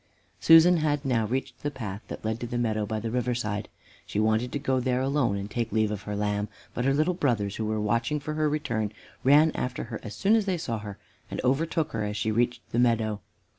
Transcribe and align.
Susan 0.39 0.77
had 0.77 1.05
now 1.05 1.27
reached 1.27 1.61
the 1.61 1.69
path 1.69 2.01
that 2.07 2.25
led 2.25 2.39
to 2.39 2.47
the 2.47 2.57
meadow 2.57 2.87
by 2.87 2.99
the 2.99 3.11
river 3.11 3.35
side. 3.35 3.69
She 4.07 4.19
wanted 4.19 4.51
to 4.51 4.57
go 4.57 4.79
there 4.79 4.99
alone 4.99 5.37
and 5.37 5.47
take 5.47 5.71
leave 5.71 5.91
of 5.91 6.01
her 6.09 6.15
lamb. 6.15 6.47
But 6.73 6.85
her 6.85 6.93
little 6.95 7.13
brothers, 7.13 7.57
who 7.57 7.65
were 7.65 7.79
watching 7.79 8.19
for 8.19 8.33
her 8.33 8.49
return, 8.49 8.93
ran 9.23 9.51
after 9.51 9.83
her 9.93 9.99
as 10.01 10.15
soon 10.15 10.35
as 10.35 10.45
they 10.45 10.57
saw 10.57 10.79
her 10.79 10.97
and 11.29 11.39
overtook 11.43 11.91
her 11.91 12.03
as 12.03 12.17
she 12.17 12.31
reached 12.31 12.63
the 12.71 12.79
meadow. 12.79 13.21